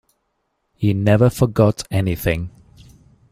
[0.73, 2.49] He never forgot anything.